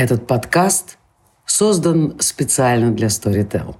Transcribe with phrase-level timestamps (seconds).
[0.00, 0.96] Этот подкаст
[1.44, 3.76] создан специально для Storytel.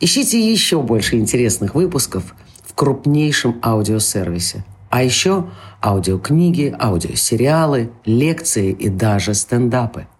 [0.00, 4.64] Ищите еще больше интересных выпусков в крупнейшем аудиосервисе.
[4.88, 5.50] А еще
[5.84, 10.06] аудиокниги, аудиосериалы, лекции и даже стендапы–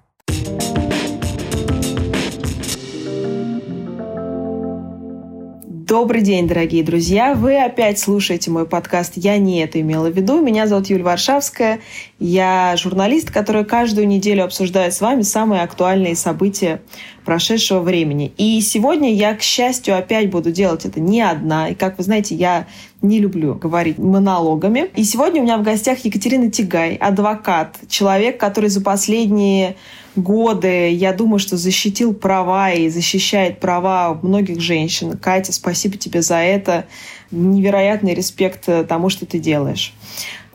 [5.88, 7.32] Добрый день, дорогие друзья!
[7.32, 10.38] Вы опять слушаете мой подкаст «Я не это имела в виду».
[10.42, 11.80] Меня зовут Юлия Варшавская.
[12.18, 16.82] Я журналист, который каждую неделю обсуждает с вами самые актуальные события
[17.24, 18.34] прошедшего времени.
[18.36, 21.70] И сегодня я, к счастью, опять буду делать это не одна.
[21.70, 22.66] И, как вы знаете, я
[23.00, 24.90] не люблю говорить монологами.
[24.94, 29.76] И сегодня у меня в гостях Екатерина Тигай, адвокат, человек, который за последние
[30.22, 35.16] годы, я думаю, что защитил права и защищает права многих женщин.
[35.16, 36.86] Катя, спасибо тебе за это.
[37.30, 39.94] Невероятный респект тому, что ты делаешь.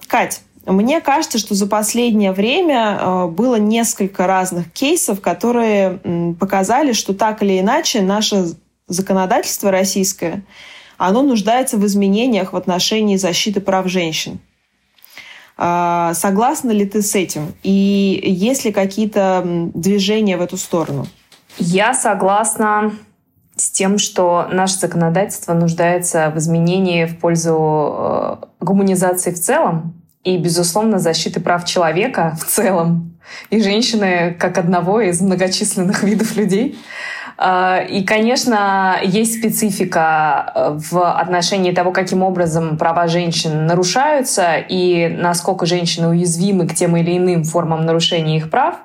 [0.07, 5.99] Кать, мне кажется, что за последнее время э, было несколько разных кейсов, которые
[6.39, 8.53] показали, что так или иначе наше
[8.87, 10.43] законодательство российское,
[10.97, 14.39] оно нуждается в изменениях в отношении защиты прав женщин.
[15.57, 17.53] А, согласна ли ты с этим?
[17.63, 21.07] И есть ли какие-то движения в эту сторону?
[21.57, 22.93] Я согласна
[23.55, 29.93] с тем, что наше законодательство нуждается в изменении в пользу э, гуманизации в целом
[30.23, 33.13] и, безусловно, защиты прав человека в целом
[33.49, 36.77] и женщины как одного из многочисленных видов людей.
[37.37, 45.07] А, и, конечно, есть специфика э, в отношении того, каким образом права женщин нарушаются и
[45.07, 48.75] насколько женщины уязвимы к тем или иным формам нарушения их прав.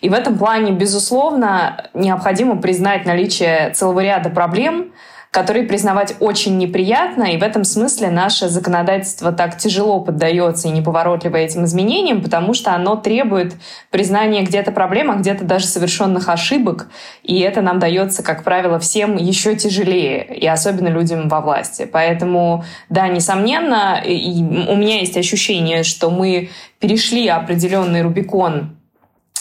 [0.00, 4.92] И в этом плане, безусловно, необходимо признать наличие целого ряда проблем,
[5.34, 11.34] которые признавать очень неприятно, и в этом смысле наше законодательство так тяжело поддается и неповоротливо
[11.34, 13.54] этим изменениям, потому что оно требует
[13.90, 16.86] признания где-то проблем, а где-то даже совершенных ошибок,
[17.24, 21.84] и это нам дается, как правило, всем еще тяжелее, и особенно людям во власти.
[21.92, 28.76] Поэтому, да, несомненно, и у меня есть ощущение, что мы перешли определенный Рубикон,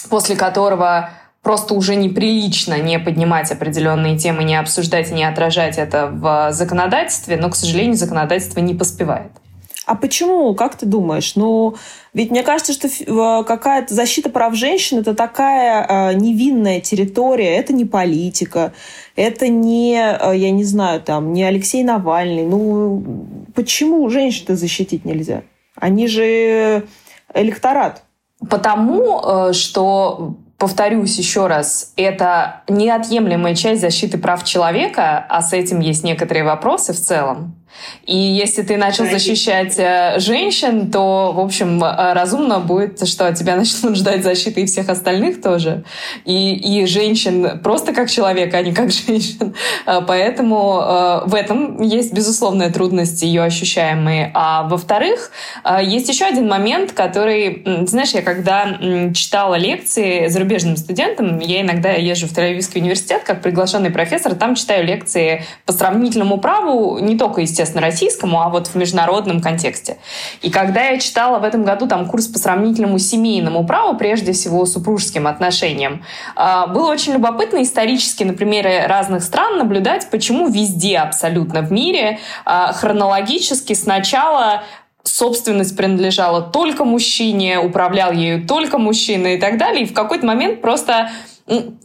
[0.09, 1.11] после которого
[1.43, 7.37] просто уже неприлично не поднимать определенные темы, не обсуждать и не отражать это в законодательстве,
[7.37, 9.31] но, к сожалению, законодательство не поспевает.
[9.85, 10.55] А почему?
[10.55, 11.35] Как ты думаешь?
[11.35, 11.75] Ну,
[12.13, 17.83] ведь мне кажется, что какая-то защита прав женщин это такая э, невинная территория, это не
[17.83, 18.71] политика,
[19.17, 22.45] это не, э, я не знаю, там, не Алексей Навальный.
[22.45, 23.03] Ну,
[23.53, 25.43] почему женщин-то защитить нельзя?
[25.75, 26.87] Они же
[27.33, 28.03] электорат.
[28.49, 35.81] Потому э, что повторюсь еще раз, это неотъемлемая часть защиты прав человека, а с этим
[35.81, 37.53] есть некоторые вопросы в целом.
[38.05, 43.55] И если ты начал защищать э, женщин, то, в общем, э, разумно будет, что тебя
[43.57, 45.83] начнут ждать защиты и всех остальных тоже.
[46.25, 49.55] И, и женщин просто как человека, а не как женщин.
[49.85, 54.31] Э, поэтому в этом есть безусловная трудность ее ощущаемые.
[54.33, 55.31] А во-вторых,
[55.81, 58.77] есть еще один момент, который, знаешь, я когда
[59.13, 64.85] читала лекции зарубежным студентам, я иногда езжу в Тель-Авивский университет как приглашенный профессор, там читаю
[64.85, 69.97] лекции по сравнительному праву, не только, естественно, естественно, российскому, а вот в международном контексте.
[70.41, 74.65] И когда я читала в этом году там курс по сравнительному семейному праву, прежде всего
[74.65, 76.03] супружеским отношениям,
[76.35, 82.19] а, было очень любопытно исторически на примере разных стран наблюдать, почему везде абсолютно в мире
[82.45, 84.63] а, хронологически сначала
[85.03, 89.83] собственность принадлежала только мужчине, управлял ею только мужчина и так далее.
[89.83, 91.09] И в какой-то момент просто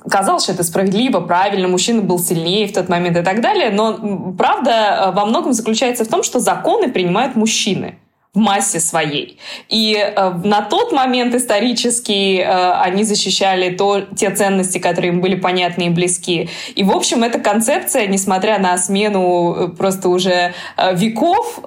[0.08, 4.32] казалось, что это справедливо, правильно, мужчина был сильнее в тот момент и так далее, но
[4.36, 7.98] правда э, во многом заключается в том, что законы принимают мужчины
[8.34, 9.38] в массе своей.
[9.68, 15.34] И э, на тот момент исторически э, они защищали то, те ценности, которые им были
[15.34, 16.48] понятны и близки.
[16.74, 21.60] И, в общем, эта концепция, несмотря на смену э, просто уже э, веков,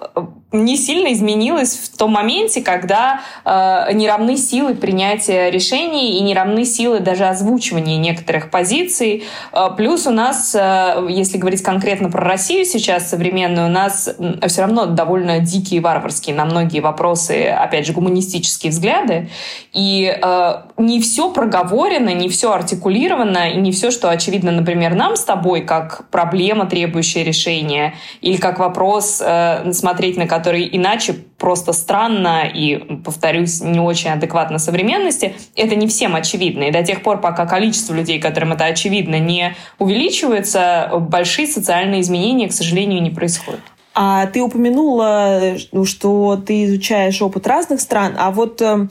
[0.51, 6.33] не сильно изменилась в том моменте, когда э, не равны силы принятия решений и не
[6.33, 9.23] равны силы даже озвучивания некоторых позиций.
[9.53, 14.47] Э, плюс у нас, э, если говорить конкретно про Россию сейчас современную, у нас э,
[14.47, 19.29] все равно довольно дикие варварские на многие вопросы, опять же, гуманистические взгляды.
[19.71, 25.15] И э, не все проговорено, не все артикулировано, и не все, что очевидно, например, нам
[25.15, 31.73] с тобой, как проблема, требующая решения, или как вопрос, э, смотреть на который иначе просто
[31.73, 36.63] странно и, повторюсь, не очень адекватно современности, это не всем очевидно.
[36.63, 42.47] И до тех пор, пока количество людей, которым это очевидно, не увеличивается, большие социальные изменения,
[42.47, 43.61] к сожалению, не происходят.
[43.93, 48.87] А ты упомянула, ну, что ты изучаешь опыт разных стран, а вот э,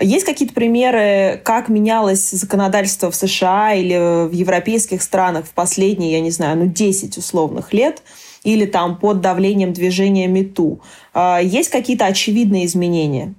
[0.00, 6.20] Есть какие-то примеры, как менялось законодательство в США или в европейских странах в последние, я
[6.20, 8.02] не знаю, ну 10 условных лет,
[8.44, 10.80] или там под давлением движения МИТУ?
[11.14, 13.34] А, есть какие-то очевидные изменения?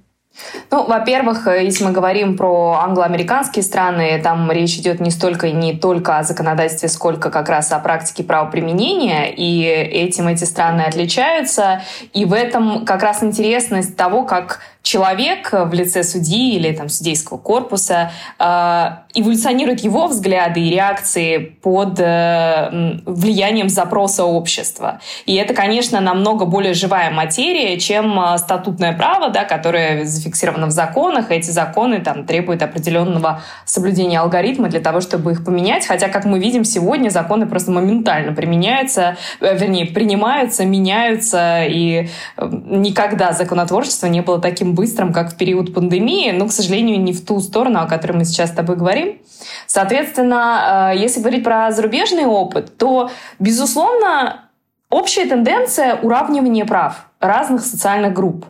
[0.70, 5.74] Ну, во-первых, э, если мы говорим про англоамериканские страны, там речь идет не столько не
[5.74, 11.82] только о законодательстве, сколько как раз о практике правоприменения, и этим эти страны отличаются.
[12.12, 17.38] И в этом как раз интересность того, как человек в лице судьи или там, судейского
[17.38, 25.00] корпуса э, эволюционирует его взгляды и реакции под э, влиянием запроса общества.
[25.26, 30.70] И это, конечно, намного более живая материя, чем э, статутное право, да, которое зафиксировано в
[30.70, 31.30] законах.
[31.30, 35.86] Эти законы там, требуют определенного соблюдения алгоритма для того, чтобы их поменять.
[35.86, 42.48] Хотя, как мы видим сегодня, законы просто моментально применяются, э, вернее, принимаются, меняются, и э,
[42.50, 47.24] никогда законотворчество не было таким быстрым, как в период пандемии, но, к сожалению, не в
[47.24, 49.18] ту сторону, о которой мы сейчас с тобой говорим.
[49.66, 54.50] Соответственно, э, если говорить про зарубежный опыт, то, безусловно,
[54.90, 58.46] общая тенденция уравнивания прав разных социальных групп.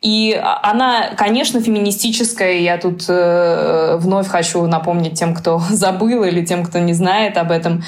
[0.00, 2.58] И она, конечно, феминистическая.
[2.58, 7.50] Я тут э, вновь хочу напомнить тем, кто забыл или тем, кто не знает об
[7.50, 7.82] этом,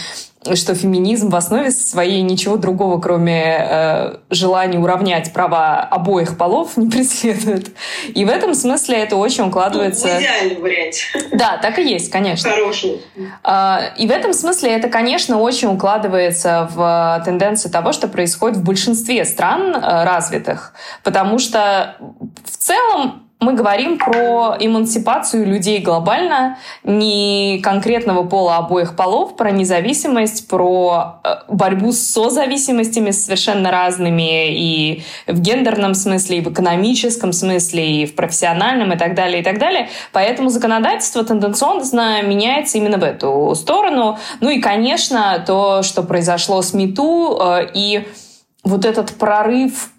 [0.54, 6.88] что феминизм в основе своей ничего другого, кроме э, желания уравнять права обоих полов, не
[6.90, 7.72] преследует.
[8.14, 10.08] И в этом смысле это очень укладывается...
[10.08, 11.02] Ну, в идеальном варианте.
[11.32, 12.50] Да, так и есть, конечно.
[12.50, 13.02] Хороший.
[13.44, 18.64] Э, и в этом смысле это, конечно, очень укладывается в тенденцию того, что происходит в
[18.64, 20.72] большинстве стран э, развитых.
[21.02, 21.96] Потому что
[22.44, 30.46] в целом мы говорим про эмансипацию людей глобально, не конкретного пола обоих полов, про независимость,
[30.46, 38.02] про э, борьбу с созависимостями совершенно разными и в гендерном смысле, и в экономическом смысле,
[38.02, 39.88] и в профессиональном, и так далее, и так далее.
[40.12, 44.18] Поэтому законодательство тенденционно меняется именно в эту сторону.
[44.40, 48.06] Ну и, конечно, то, что произошло с МИТУ, э, и
[48.64, 49.90] вот этот прорыв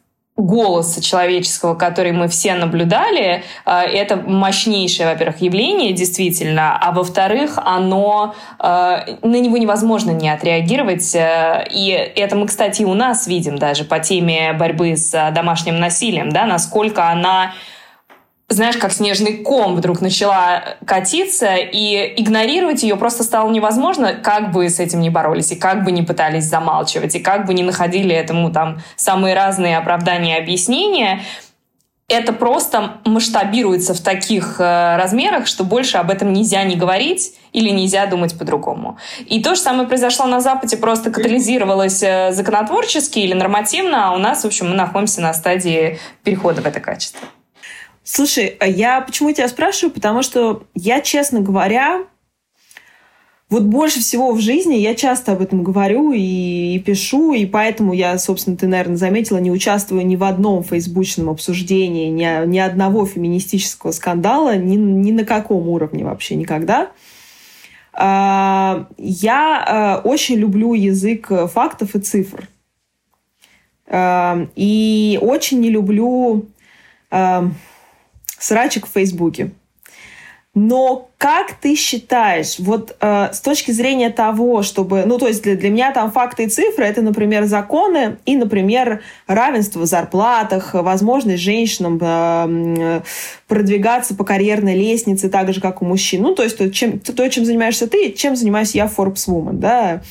[0.41, 8.35] голоса человеческого, который мы все наблюдали, э, это мощнейшее, во-первых, явление, действительно, а во-вторых, оно,
[8.59, 11.15] э, на него невозможно не отреагировать.
[11.15, 16.29] Э, и это мы, кстати, у нас видим даже по теме борьбы с домашним насилием,
[16.29, 17.53] да, насколько она
[18.51, 24.69] знаешь, как снежный ком вдруг начала катиться, и игнорировать ее просто стало невозможно, как бы
[24.69, 28.15] с этим не боролись, и как бы не пытались замалчивать, и как бы не находили
[28.15, 31.21] этому там самые разные оправдания и объяснения,
[32.11, 37.69] это просто масштабируется в таких э, размерах, что больше об этом нельзя не говорить или
[37.69, 38.97] нельзя думать по-другому.
[39.27, 44.17] И то же самое произошло на Западе, просто катализировалось э, законотворчески или нормативно, а у
[44.17, 47.27] нас, в общем, мы находимся на стадии перехода в это качество.
[48.13, 49.93] Слушай, а я почему тебя спрашиваю?
[49.93, 52.03] Потому что я, честно говоря,
[53.49, 57.93] вот больше всего в жизни я часто об этом говорю и, и пишу, и поэтому
[57.93, 63.05] я, собственно, ты, наверное, заметила, не участвую ни в одном фейсбучном обсуждении, ни, ни одного
[63.05, 66.91] феминистического скандала, ни, ни на каком уровне вообще никогда.
[67.93, 72.49] А, я а, очень люблю язык фактов и цифр.
[73.89, 76.45] И очень не люблю
[78.41, 79.51] срачек в Фейсбуке.
[80.53, 85.55] Но как ты считаешь, вот э, с точки зрения того, чтобы, ну то есть для,
[85.55, 91.41] для меня там факты и цифры, это, например, законы и, например, равенство в зарплатах, возможность
[91.41, 93.01] женщинам э,
[93.47, 96.21] продвигаться по карьерной лестнице так же, как у мужчин.
[96.21, 100.01] Ну то есть то, чем, то, чем занимаешься ты, чем занимаюсь я Forbes Woman, да.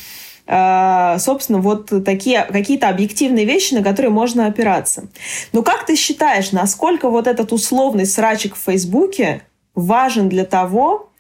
[0.51, 5.05] Э, собственно, вот такие какие-то объективные вещи, на которые можно опираться.
[5.53, 9.43] Но как ты считаешь, насколько вот этот условный срачик в Фейсбуке
[9.77, 11.11] важен для того,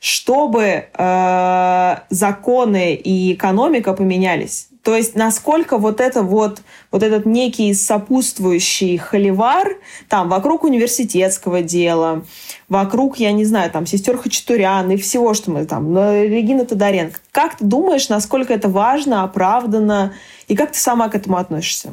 [0.00, 4.69] чтобы э, законы и экономика поменялись?
[4.82, 9.76] То есть насколько вот это вот, вот этот некий сопутствующий холивар
[10.08, 12.24] там вокруг университетского дела,
[12.68, 17.18] вокруг, я не знаю, там сестер Хачатурян и всего, что мы там, Регина Тодоренко.
[17.30, 20.14] Как ты думаешь, насколько это важно, оправдано,
[20.48, 21.90] и как ты сама к этому относишься?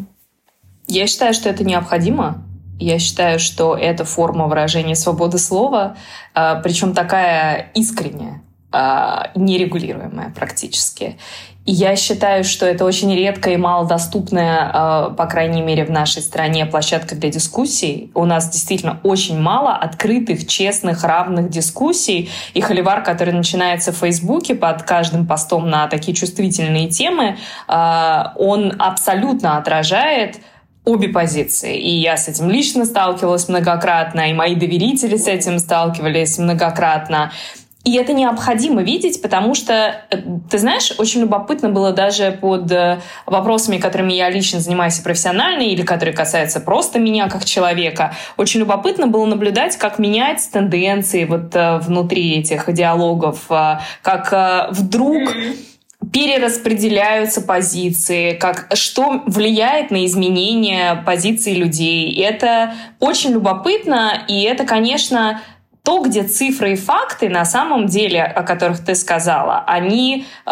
[0.88, 2.44] Я считаю, что это необходимо.
[2.80, 5.98] Я считаю, что это форма выражения свободы слова,
[6.34, 8.42] а, причем такая искренняя
[8.72, 11.18] а, нерегулируемая практически.
[11.70, 16.66] Я считаю, что это очень редкая и малодоступная, э, по крайней мере, в нашей стране
[16.66, 18.10] площадка для дискуссий.
[18.14, 22.30] У нас действительно очень мало открытых, честных, равных дискуссий.
[22.54, 27.36] И холивар, который начинается в Фейсбуке под каждым постом на такие чувствительные темы,
[27.68, 30.38] э, он абсолютно отражает
[30.86, 31.78] обе позиции.
[31.78, 37.34] И я с этим лично сталкивалась многократно, и мои доверители с этим сталкивались многократно.
[37.88, 40.18] И это необходимо видеть, потому что, э,
[40.52, 45.84] ты знаешь, очень любопытно было даже под э, вопросами, которыми я лично занимаюсь профессионально, или
[45.84, 51.78] которые касаются просто меня как человека, очень любопытно было наблюдать, как меняются тенденции вот э,
[51.78, 53.48] внутри этих диалогов,
[54.02, 55.34] как вдруг
[56.12, 62.10] перераспределяются позиции, как, что влияет на изменение позиций людей.
[62.10, 65.42] И это очень любопытно, и это, конечно,
[65.88, 70.50] то, где цифры и факты на самом деле, о которых ты сказала, они э,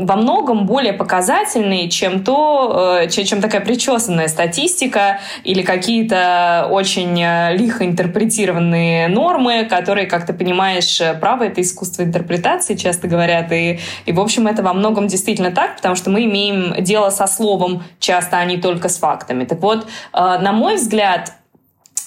[0.00, 7.22] во многом более показательные, чем то, э, чем, чем такая причесанная статистика или какие-то очень
[7.22, 13.80] э, лихо интерпретированные нормы, которые, как ты понимаешь, право— это искусство интерпретации, часто говорят, и,
[14.06, 17.82] и, в общем, это во многом действительно так, потому что мы имеем дело со словом
[17.98, 19.44] часто, а не только с фактами.
[19.44, 21.34] Так вот, э, на мой взгляд,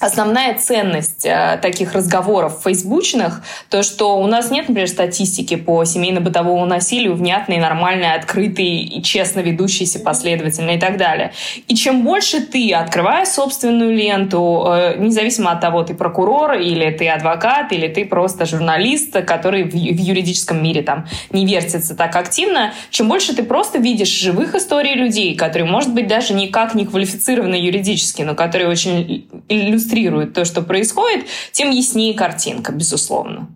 [0.04, 6.66] основная ценность э, таких разговоров фейсбучных, то, что у нас нет, например, статистики по семейно-бытовому
[6.66, 11.32] насилию, внятной, нормальной, открытой и честно ведущейся последовательно и так далее.
[11.68, 17.08] И чем больше ты, открывая собственную ленту, э, независимо от того, ты прокурор или ты
[17.08, 22.74] адвокат, или ты просто журналист, который в, в юридическом мире там не вертится так активно,
[22.90, 27.56] чем больше ты просто видишь живых историй людей, которые, может быть, даже никак не квалифицированы
[27.56, 33.48] юридически, но которые очень иллюстрируют иллюстрирует то, что происходит, тем яснее картинка, безусловно.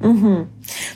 [0.00, 0.46] Угу.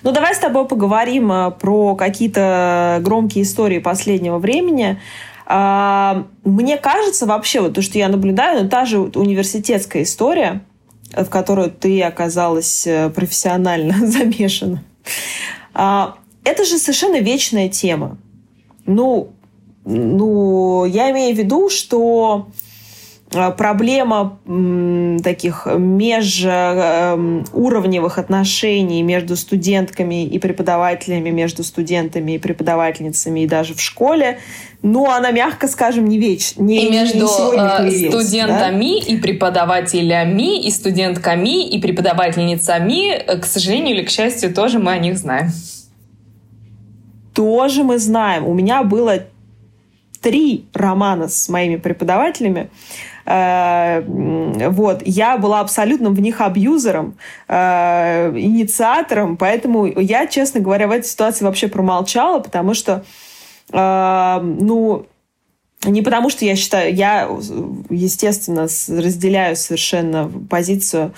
[0.03, 5.01] Ну, давай с тобой поговорим а, про какие-то громкие истории последнего времени.
[5.47, 10.61] А, мне кажется, вообще, вот то, что я наблюдаю, ну, та же университетская история,
[11.13, 14.85] в которую ты оказалась э, профессионально замешана,
[15.73, 18.19] а, это же совершенно вечная тема.
[18.85, 19.31] Ну,
[19.87, 22.49] ну, я имею в виду, что
[23.31, 24.39] проблема
[25.23, 34.39] таких межуровневых отношений между студентками и преподавателями, между студентами и преподавательницами и даже в школе,
[34.83, 36.63] ну, она, мягко скажем, не вечна.
[36.63, 39.07] Не, и между не э, студентами да?
[39.07, 44.99] и преподавателями, и студентками, и преподавательницами, э, к сожалению или к счастью, тоже мы о
[44.99, 45.51] них знаем.
[47.35, 48.47] Тоже мы знаем.
[48.47, 49.25] У меня было
[50.21, 52.61] три романа с моими преподавателями.
[52.61, 52.69] Э,
[53.33, 61.07] вот, я была абсолютным в них абьюзером, э, инициатором, поэтому я, честно говоря, в этой
[61.07, 63.05] ситуации вообще промолчала, потому что,
[63.73, 65.07] э, ну,
[65.85, 67.29] не потому, что я считаю, я,
[67.89, 71.13] естественно, разделяю совершенно позицию э,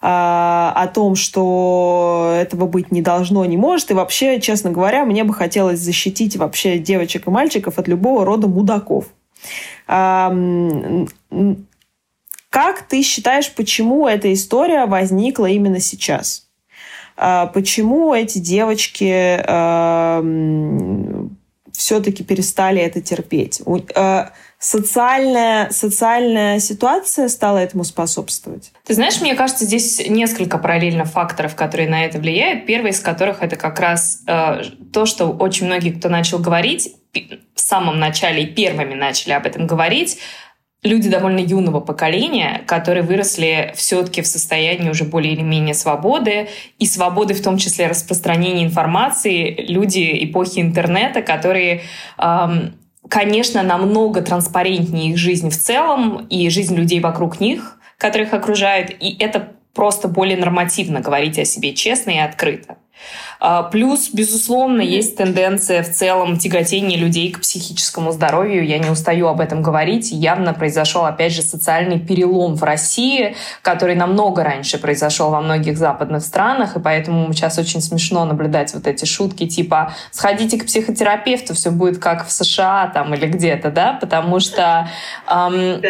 [0.00, 3.90] о том, что этого быть не должно, не может.
[3.90, 8.48] И вообще, честно говоря, мне бы хотелось защитить вообще девочек и мальчиков от любого рода
[8.48, 9.04] мудаков.
[12.50, 16.48] Как ты считаешь, почему эта история возникла именно сейчас?
[17.16, 19.38] А, почему эти девочки
[21.72, 23.62] все-таки перестали это терпеть?
[23.94, 28.72] А, социальная, социальная ситуация стала этому способствовать?
[28.84, 32.66] Ты знаешь, мне кажется, здесь несколько параллельно факторов, которые на это влияют.
[32.66, 36.94] Первый из которых это как раз э, то, что очень многие, кто начал говорить,
[37.68, 40.18] самом начале и первыми начали об этом говорить,
[40.82, 46.48] люди довольно юного поколения, которые выросли все-таки в состоянии уже более или менее свободы,
[46.78, 51.82] и свободы в том числе распространения информации, люди эпохи интернета, которые
[53.08, 59.16] конечно, намного транспарентнее их жизнь в целом и жизнь людей вокруг них, которых окружают, и
[59.18, 62.76] это просто более нормативно говорить о себе честно и открыто.
[63.40, 68.66] А, плюс, безусловно, есть тенденция в целом тяготения людей к психическому здоровью.
[68.66, 70.10] Я не устаю об этом говорить.
[70.10, 76.22] Явно произошел, опять же, социальный перелом в России, который намного раньше произошел во многих западных
[76.22, 81.70] странах, и поэтому сейчас очень смешно наблюдать вот эти шутки типа «сходите к психотерапевту, все
[81.70, 84.88] будет как в США там или где-то», да, потому что
[85.30, 85.80] эм,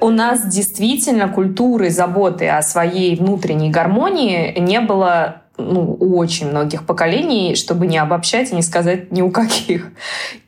[0.00, 6.86] у нас действительно культуры заботы о своей внутренней гармонии не было ну, у очень многих
[6.86, 9.90] поколений, чтобы не обобщать и не сказать ни у каких.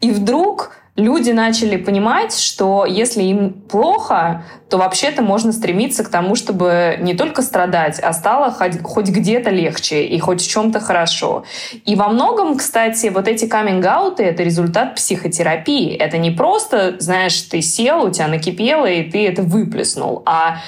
[0.00, 6.36] И вдруг люди начали понимать, что если им плохо, то вообще-то можно стремиться к тому,
[6.36, 11.44] чтобы не только страдать, а стало хоть, хоть где-то легче и хоть в чем-то хорошо.
[11.84, 15.94] И во многом, кстати, вот эти каминг-ауты— это результат психотерапии.
[15.94, 20.58] Это не просто, знаешь, ты сел, у тебя накипело, и ты это выплеснул, а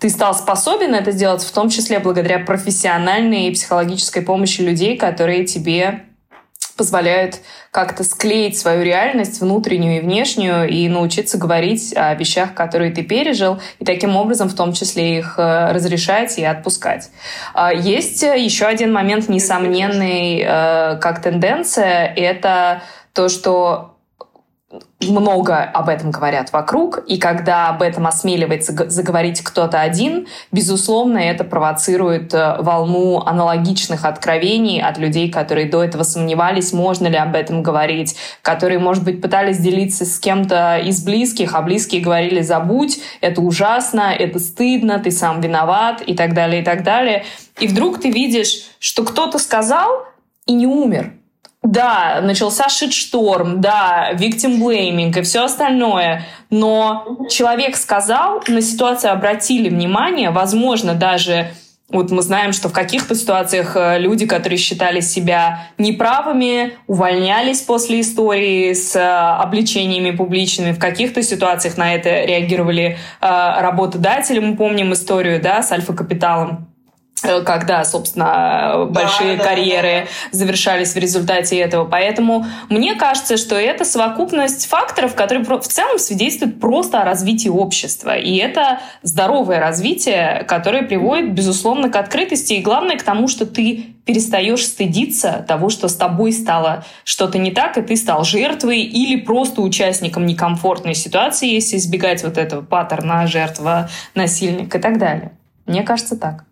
[0.00, 5.44] ты стал способен это сделать, в том числе благодаря профессиональной и психологической помощи людей, которые
[5.44, 6.04] тебе
[6.76, 7.40] позволяют
[7.70, 13.60] как-то склеить свою реальность, внутреннюю и внешнюю, и научиться говорить о вещах, которые ты пережил,
[13.78, 17.10] и таким образом в том числе их э, разрешать и отпускать.
[17.52, 23.89] А, есть еще один момент несомненный э, как тенденция, это то, что
[25.00, 31.42] много об этом говорят вокруг, и когда об этом осмеливается заговорить кто-то один, безусловно, это
[31.42, 37.64] провоцирует э, волну аналогичных откровений от людей, которые до этого сомневались, можно ли об этом
[37.64, 43.40] говорить, которые, может быть, пытались делиться с кем-то из близких, а близкие говорили «забудь, это
[43.40, 47.24] ужасно, это стыдно, ты сам виноват» и так далее, и так далее.
[47.58, 50.04] И вдруг ты видишь, что кто-то сказал
[50.46, 51.14] и не умер,
[51.62, 56.24] да, начался шитшторм, да, victim blaming и все остальное.
[56.48, 61.50] Но человек сказал, на ситуацию обратили внимание, возможно, даже
[61.90, 68.00] вот мы знаем, что в каких-то ситуациях э, люди, которые считали себя неправыми, увольнялись после
[68.02, 70.70] истории с э, обличениями публичными.
[70.70, 74.38] В каких-то ситуациях на это реагировали э, работодатели.
[74.38, 76.69] Мы помним историю да, с Альфа-Капиталом
[77.44, 80.00] когда, собственно, большие да, карьеры да,
[80.32, 80.38] да.
[80.38, 81.84] завершались в результате этого.
[81.84, 88.16] Поэтому мне кажется, что это совокупность факторов, которые в целом свидетельствуют просто о развитии общества.
[88.16, 93.94] И это здоровое развитие, которое приводит, безусловно, к открытости и, главное, к тому, что ты
[94.04, 99.20] перестаешь стыдиться того, что с тобой стало что-то не так, и ты стал жертвой или
[99.20, 105.32] просто участником некомфортной ситуации, если избегать вот этого паттерна жертва, насильник и так далее.
[105.66, 106.44] Мне кажется так.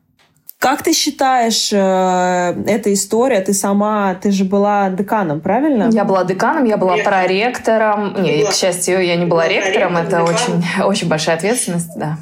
[0.59, 5.89] Как ты считаешь, э, эта история, ты сама, ты же была деканом, правильно?
[5.93, 7.13] Я была деканом, я была Ректор.
[7.13, 8.23] проректором.
[8.23, 12.19] Не, к счастью, я не была, была ректором, это очень, очень большая ответственность, да.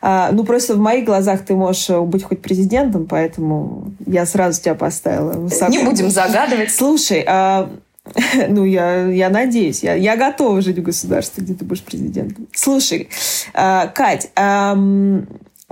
[0.00, 4.76] А, ну, просто в моих глазах ты можешь быть хоть президентом, поэтому я сразу тебя
[4.76, 5.72] поставила высоко.
[5.72, 6.70] Не будем загадывать.
[6.74, 7.68] Слушай, а,
[8.48, 12.46] ну, я, я надеюсь, я, я готова жить в государстве, где ты будешь президентом.
[12.52, 13.08] Слушай,
[13.54, 14.76] а, Кать, а,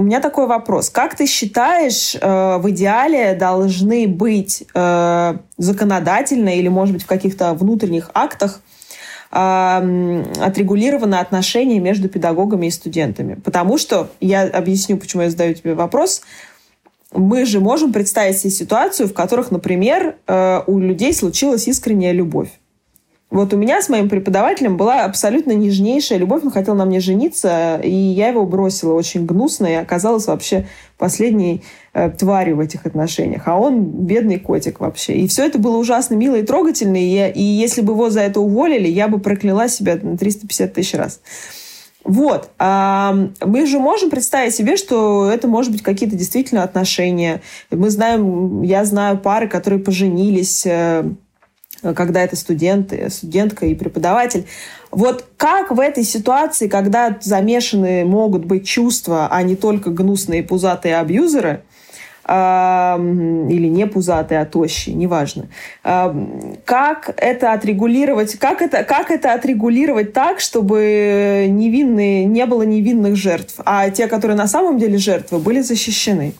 [0.02, 0.90] у меня такой вопрос.
[0.90, 7.54] Как ты считаешь, э, в идеале должны быть э, законодательно или, может быть, в каких-то
[7.54, 8.60] внутренних актах
[9.30, 13.34] э, отрегулированы отношения между педагогами и студентами?
[13.34, 16.22] Потому что, я объясню, почему я задаю тебе вопрос,
[17.12, 22.48] мы же можем представить себе ситуацию, в которых, например, э, у людей случилась искренняя любовь.
[23.32, 26.44] Вот у меня с моим преподавателем была абсолютно нежнейшая любовь.
[26.44, 30.66] Он хотел на мне жениться, и я его бросила очень гнусно, и оказалась вообще
[30.98, 31.62] последней
[31.94, 33.44] э, тварью в этих отношениях.
[33.46, 35.14] А он бедный котик вообще.
[35.14, 36.96] И все это было ужасно мило и трогательно.
[36.96, 40.74] И, я, и если бы его за это уволили, я бы прокляла себя на 350
[40.74, 41.22] тысяч раз.
[42.04, 42.50] Вот.
[42.58, 47.40] А мы же можем представить себе, что это может быть какие-то действительно отношения.
[47.70, 51.04] Мы знаем, я знаю пары, которые поженились, э,
[51.82, 54.46] когда это студенты, студентка и преподаватель.
[54.90, 60.98] Вот как в этой ситуации, когда замешаны могут быть чувства, а не только гнусные пузатые
[60.98, 61.62] абьюзеры,
[62.24, 65.48] или не пузатые, а тощие, неважно.
[65.82, 73.56] Как это отрегулировать, как это, как это отрегулировать так, чтобы невинные, не было невинных жертв,
[73.64, 76.34] а те, которые на самом деле жертвы, были защищены?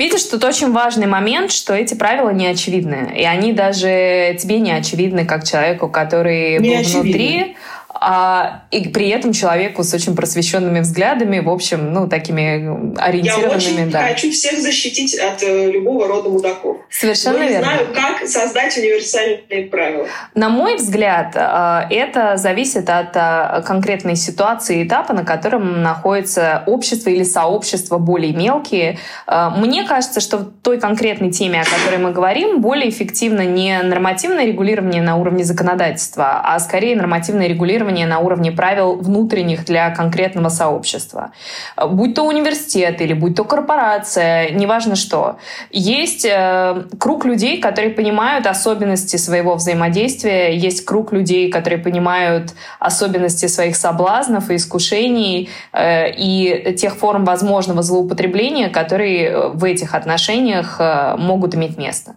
[0.00, 3.12] Видишь, тут очень важный момент, что эти правила не очевидны.
[3.18, 7.02] И они даже тебе не очевидны, как человеку, который не был очевидны.
[7.02, 7.56] внутри
[8.02, 13.50] а, и при этом человеку с очень просвещенными взглядами, в общем, ну, такими ориентированными.
[13.50, 14.08] Я очень да.
[14.08, 16.78] хочу всех защитить от э, любого рода мудаков.
[16.88, 17.64] Совершенно Но не верно.
[17.66, 20.06] знаю, как создать универсальные правила.
[20.34, 26.62] На мой взгляд, э, это зависит от э, конкретной ситуации и этапа, на котором находится
[26.66, 28.98] общество или сообщество более мелкие.
[29.26, 33.82] Э, мне кажется, что в той конкретной теме, о которой мы говорим, более эффективно не
[33.82, 39.90] нормативное регулирование на уровне законодательства, а скорее нормативное регулирование регулирования на уровне правил внутренних для
[39.90, 41.30] конкретного сообщества.
[41.76, 45.36] Будь то университет или будь то корпорация, неважно что.
[45.70, 53.48] Есть э, круг людей, которые понимают особенности своего взаимодействия, есть круг людей, которые понимают особенности
[53.48, 61.16] своих соблазнов и искушений э, и тех форм возможного злоупотребления, которые в этих отношениях э,
[61.18, 62.14] могут иметь место.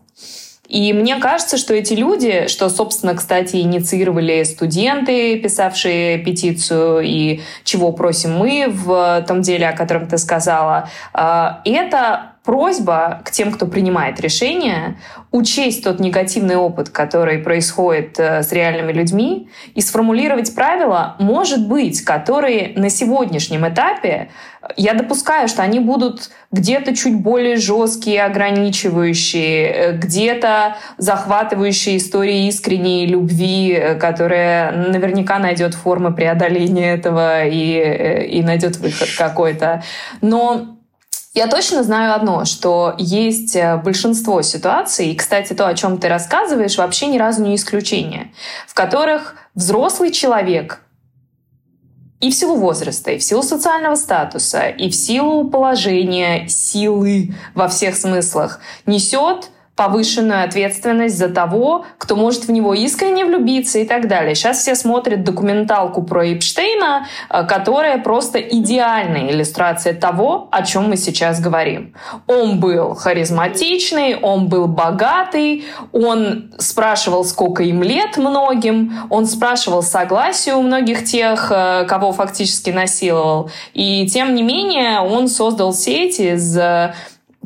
[0.68, 7.92] И мне кажется, что эти люди, что, собственно, кстати, инициировали студенты, писавшие петицию, и чего
[7.92, 13.66] просим мы в том деле, о котором ты сказала, э, это просьба к тем, кто
[13.66, 14.98] принимает решения,
[15.32, 22.02] учесть тот негативный опыт, который происходит э, с реальными людьми, и сформулировать правила, может быть,
[22.02, 24.30] которые на сегодняшнем этапе
[24.78, 33.06] я допускаю, что они будут где-то чуть более жесткие, ограничивающие, э, где-то захватывающие истории искренней
[33.06, 39.82] любви, э, которая наверняка найдет формы преодоления этого и, и найдет выход какой-то.
[40.20, 40.74] Но
[41.34, 46.08] я точно знаю одно, что есть э, большинство ситуаций, и, кстати, то, о чем ты
[46.08, 48.32] рассказываешь, вообще ни разу не исключение,
[48.68, 50.82] в которых взрослый человек
[52.20, 57.68] и в силу возраста, и в силу социального статуса, и в силу положения, силы во
[57.68, 64.08] всех смыслах несет повышенную ответственность за того, кто может в него искренне влюбиться и так
[64.08, 64.36] далее.
[64.36, 70.98] Сейчас все смотрят документалку про Эпштейна, э, которая просто идеальная иллюстрация того, о чем мы
[70.98, 71.96] сейчас говорим.
[72.28, 80.54] Он был харизматичный, он был богатый, он спрашивал, сколько им лет многим, он спрашивал согласие
[80.54, 83.50] у многих тех, э, кого фактически насиловал.
[83.74, 86.56] И тем не менее он создал сеть из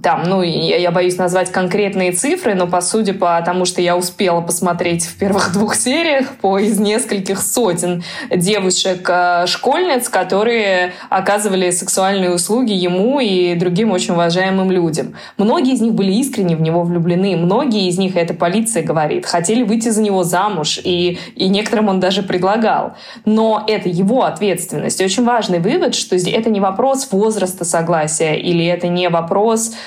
[0.02, 4.42] там, ну, я, я боюсь назвать конкретные цифры, но по сути, потому что я успела
[4.42, 13.20] посмотреть в первых двух сериях по из нескольких сотен девушек-школьниц, которые оказывали сексуальные услуги ему
[13.20, 15.16] и другим очень уважаемым людям.
[15.38, 19.64] Многие из них были искренне в него влюблены, многие из них, это полиция говорит, хотели
[19.64, 22.94] выйти за него замуж, и, и некоторым он даже предлагал.
[23.26, 25.02] Но это его ответственность.
[25.02, 29.74] Очень важный вывод, что это не вопрос возраста согласия, или это не вопрос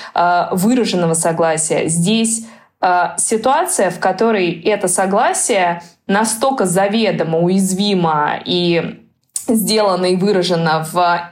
[0.51, 1.87] выраженного согласия.
[1.87, 2.45] Здесь
[2.81, 9.01] э, ситуация, в которой это согласие настолько заведомо уязвимо и
[9.47, 11.31] сделано и выражено в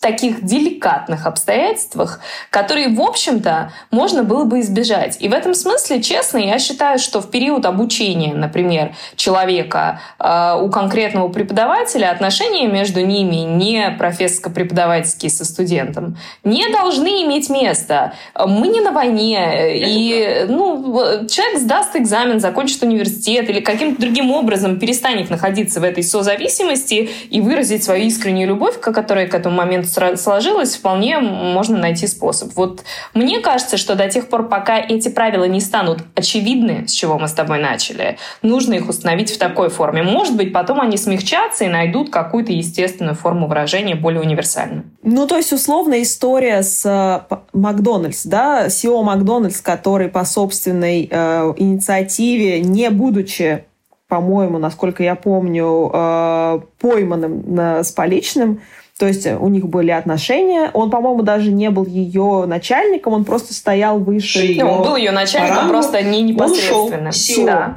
[0.00, 5.16] таких деликатных обстоятельствах, которые, в общем-то, можно было бы избежать.
[5.20, 10.70] И в этом смысле, честно, я считаю, что в период обучения, например, человека э, у
[10.70, 18.14] конкретного преподавателя отношения между ними не профессорско-преподавательские со студентом не должны иметь места.
[18.34, 24.78] Мы не на войне, и ну, человек сдаст экзамен, закончит университет или каким-то другим образом
[24.78, 30.76] перестанет находиться в этой созависимости и выразить свою искреннюю любовь, которая к этому моменту сложилось,
[30.76, 32.52] вполне можно найти способ.
[32.54, 32.82] Вот
[33.14, 37.28] мне кажется, что до тех пор, пока эти правила не станут очевидны, с чего мы
[37.28, 40.02] с тобой начали, нужно их установить в такой форме.
[40.02, 44.84] Может быть, потом они смягчатся и найдут какую-то естественную форму выражения, более универсальную.
[45.02, 51.54] Ну, то есть, условно, история с э, Макдональдс, да, SEO Макдональдс, который по собственной э,
[51.56, 53.64] инициативе, не будучи
[54.08, 58.62] по-моему, насколько я помню, э, пойманным с поличным,
[58.98, 60.70] то есть э, у них были отношения.
[60.74, 64.64] Он, по-моему, даже не был ее начальником, он просто стоял выше ее.
[64.64, 65.72] Он был ее начальником, рангу.
[65.72, 67.12] просто не непосредственно.
[67.46, 67.76] Да.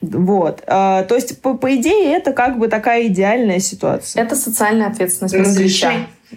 [0.00, 0.62] Вот.
[0.66, 4.22] А, то есть, по, по идее, это как бы такая идеальная ситуация.
[4.22, 5.92] Это социальная ответственность москвича.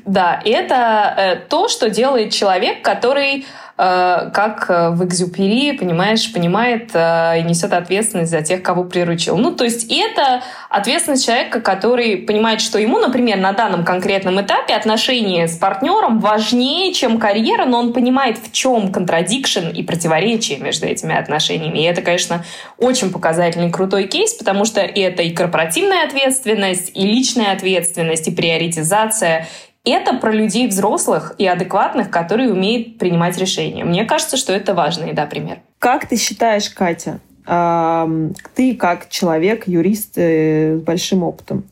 [0.05, 3.45] Да, это э, то, что делает человек, который
[3.77, 9.37] как э, в Экзюпери, понимаешь, понимает э, и несет ответственность за тех, кого приручил.
[9.37, 14.73] Ну, то есть это ответственность человека, который понимает, что ему, например, на данном конкретном этапе
[14.73, 20.87] отношения с партнером важнее, чем карьера, но он понимает, в чем контрадикшн и противоречие между
[20.87, 21.77] этими отношениями.
[21.77, 22.43] И это, конечно,
[22.79, 29.45] очень показательный крутой кейс, потому что это и корпоративная ответственность, и личная ответственность, и приоритизация,
[29.89, 33.83] это про людей взрослых и адекватных, которые умеют принимать решения.
[33.83, 35.59] Мне кажется, что это важный, да, пример.
[35.79, 41.63] Как ты считаешь, Катя, ты как человек, юрист э, с большим опытом,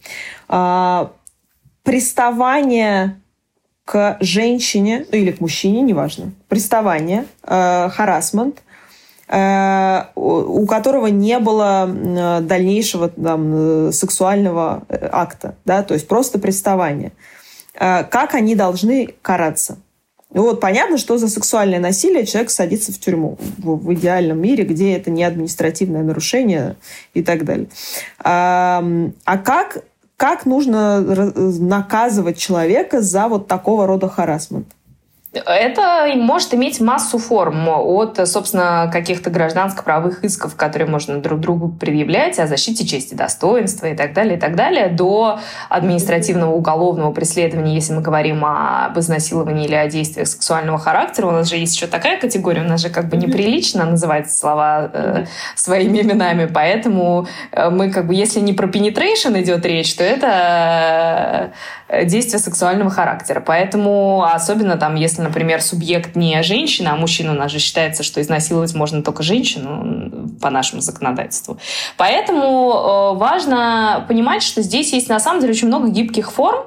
[0.48, 1.12] а,
[1.84, 3.20] приставание
[3.84, 8.64] к женщине ну, или к мужчине, неважно, приставание, э, харасмент,
[9.28, 11.88] э, у которого не было
[12.42, 17.12] дальнейшего там, сексуального акта, да, то есть просто приставание–
[17.78, 19.78] как они должны караться.
[20.30, 24.94] Вот понятно, что за сексуальное насилие человек садится в тюрьму в, в идеальном мире, где
[24.94, 26.76] это не административное нарушение
[27.14, 27.68] и так далее.
[28.20, 28.84] А,
[29.24, 29.84] а как,
[30.18, 34.68] как нужно наказывать человека за вот такого рода харасмент?
[35.46, 42.40] Это может иметь массу форм от, собственно, каких-то гражданско-правовых исков, которые можно друг другу предъявлять
[42.40, 47.94] о защите чести, достоинства и так далее, и так далее, до административного уголовного преследования, если
[47.94, 51.28] мы говорим об изнасиловании или о действиях сексуального характера.
[51.28, 54.90] У нас же есть еще такая категория, у нас же как бы неприлично называть слова
[54.94, 60.04] э, своими именами, поэтому э, мы как бы, если не про penetration идет речь, то
[60.04, 61.52] это
[61.88, 63.44] э, действие сексуального характера.
[63.46, 67.32] Поэтому особенно там, если например, субъект не женщина, а мужчина.
[67.32, 71.58] У нас же считается, что изнасиловать можно только женщину по нашему законодательству.
[71.98, 76.66] Поэтому э, важно понимать, что здесь есть на самом деле очень много гибких форм,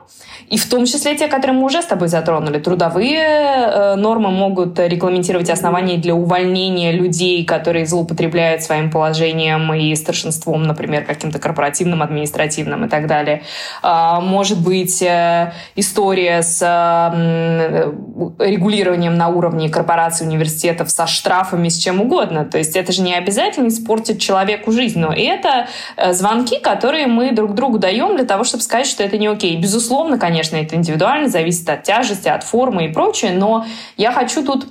[0.51, 2.59] и в том числе те, которые мы уже с тобой затронули.
[2.59, 10.63] Трудовые э, нормы могут регламентировать основания для увольнения людей, которые злоупотребляют своим положением и старшинством,
[10.63, 13.43] например, каким-то корпоративным, административным и так далее.
[13.83, 17.93] Э, может быть э, история с э,
[18.39, 22.45] регулированием на уровне корпораций, университетов со штрафами, с чем угодно.
[22.45, 25.67] То есть это же не обязательно испортит человеку жизнь, но это
[25.97, 29.57] э, звонки, которые мы друг другу даем для того, чтобы сказать, что это не окей.
[29.57, 33.67] Безусловно, конечно, это индивидуально, зависит от тяжести, от формы и прочее, но
[33.97, 34.67] я хочу тут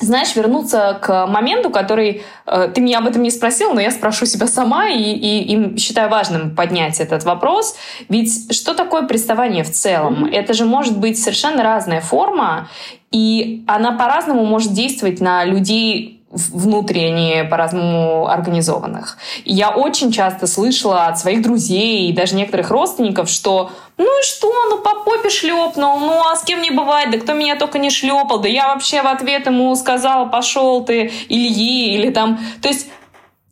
[0.00, 4.26] знаешь, вернуться к моменту, который э, ты меня об этом не спросил, но я спрошу
[4.26, 7.76] себя сама и, и, и считаю важным поднять этот вопрос.
[8.08, 10.24] Ведь что такое приставание в целом?
[10.24, 10.34] Mm-hmm.
[10.34, 12.68] Это же может быть совершенно разная форма,
[13.10, 19.18] и она по-разному может действовать на людей внутренне по-разному организованных.
[19.44, 24.52] Я очень часто слышала от своих друзей и даже некоторых родственников, что ну и что,
[24.70, 27.90] ну по попе шлепнул, ну а с кем не бывает, да кто меня только не
[27.90, 32.38] шлепал, да я вообще в ответ ему сказала, пошел ты, ей, или там...
[32.62, 32.86] То есть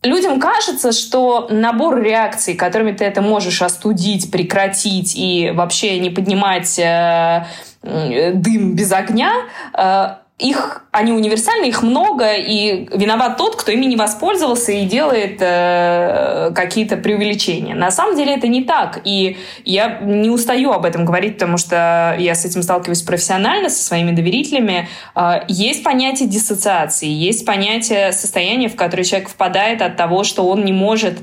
[0.04, 6.78] Людям кажется, что набор реакций, которыми ты это можешь остудить, прекратить и вообще не поднимать
[6.78, 7.44] э,
[7.82, 9.32] дым без огня,
[9.74, 15.38] э, их, они универсальны, их много, и виноват тот, кто ими не воспользовался и делает
[15.40, 17.74] э, какие-то преувеличения.
[17.74, 22.16] На самом деле это не так, и я не устаю об этом говорить, потому что
[22.20, 24.88] я с этим сталкиваюсь профессионально, со своими доверителями.
[25.16, 30.64] Э, есть понятие диссоциации, есть понятие состояния, в которое человек впадает от того, что он
[30.64, 31.18] не может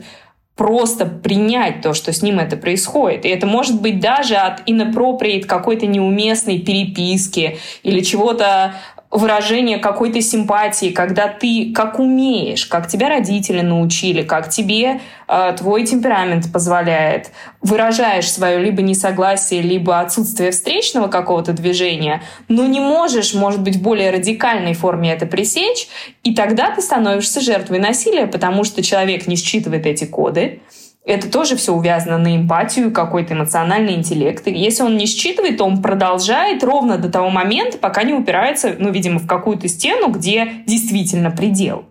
[0.56, 3.26] просто принять то, что с ним это происходит.
[3.26, 8.76] И это может быть даже от inappropriate какой-то неуместной переписки или чего-то
[9.16, 15.86] выражение какой-то симпатии, когда ты как умеешь, как тебя родители научили, как тебе э, твой
[15.86, 23.62] темперамент позволяет, выражаешь свое либо несогласие, либо отсутствие встречного какого-то движения, но не можешь, может
[23.62, 25.88] быть, в более радикальной форме это пресечь,
[26.24, 30.60] и тогда ты становишься жертвой насилия, потому что человек не считывает эти коды,
[31.06, 34.48] это тоже все увязано на эмпатию, какой-то эмоциональный интеллект.
[34.48, 38.76] И если он не считывает, то он продолжает ровно до того момента, пока не упирается,
[38.78, 41.86] ну, видимо, в какую-то стену, где действительно предел.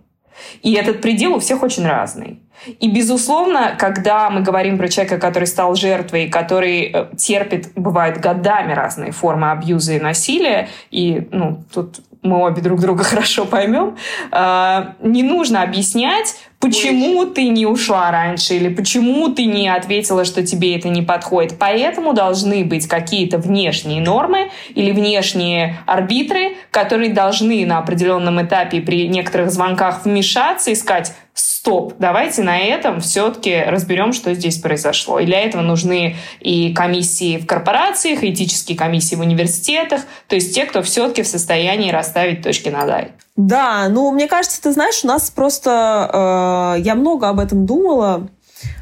[0.62, 2.40] И этот предел у всех очень разный.
[2.81, 8.72] И, безусловно, когда мы говорим про человека, который стал жертвой, который э, терпит, бывает, годами
[8.72, 13.97] разные формы абьюза и насилия, и ну, тут мы обе друг друга хорошо поймем,
[14.33, 20.45] а, не нужно объяснять, почему ты не ушла раньше или почему ты не ответила, что
[20.45, 21.57] тебе это не подходит.
[21.59, 29.09] Поэтому должны быть какие-то внешние нормы или внешние арбитры, которые должны на определенном этапе при
[29.09, 31.15] некоторых звонках вмешаться и сказать,
[31.64, 35.18] стоп, давайте на этом все-таки разберем, что здесь произошло.
[35.18, 40.55] И для этого нужны и комиссии в корпорациях, и этические комиссии в университетах, то есть
[40.55, 43.12] те, кто все-таки в состоянии расставить точки над «и».
[43.37, 46.77] Да, ну, мне кажется, ты знаешь, у нас просто...
[46.77, 48.29] Э, я много об этом думала.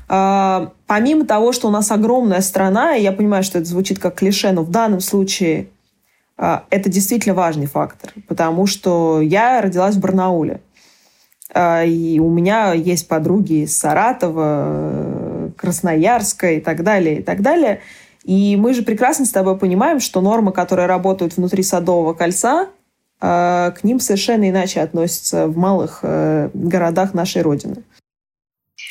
[0.09, 4.16] Э, помимо того, что у нас огромная страна, и я понимаю, что это звучит как
[4.16, 5.68] клише, но в данном случае
[6.37, 10.61] э, это действительно важный фактор, потому что я родилась в Барнауле.
[11.55, 17.81] А, и у меня есть подруги из Саратова, Красноярска и так далее, и так далее.
[18.25, 22.69] И мы же прекрасно с тобой понимаем, что нормы, которые работают внутри Садового кольца,
[23.21, 27.77] а, к ним совершенно иначе относятся в малых э, городах нашей Родины.